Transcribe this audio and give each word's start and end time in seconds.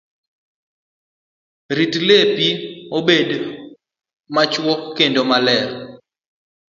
Rit 1.77 1.93
lepi 2.07 2.47
obed 2.97 3.29
machuok 4.33 4.81
kendo 4.97 5.21
maler. 5.29 5.69